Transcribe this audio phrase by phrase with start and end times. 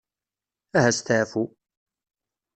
[0.77, 1.43] Aha steɛfu.